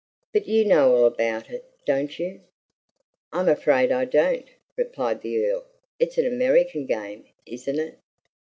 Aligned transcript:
But 0.33 0.47
you 0.47 0.65
know 0.65 0.95
all 0.95 1.05
about 1.05 1.51
it, 1.51 1.63
don't 1.85 2.17
you?" 2.17 2.41
"I'm 3.31 3.47
afraid 3.47 3.91
I 3.91 4.05
don't," 4.05 4.47
replied 4.75 5.21
the 5.21 5.39
Earl. 5.45 5.67
"It's 5.99 6.17
an 6.17 6.25
American 6.25 6.87
game, 6.87 7.27
isn't 7.45 7.77
it? 7.77 7.99